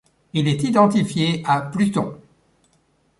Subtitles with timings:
[0.33, 2.17] Il est identifié à Pluton.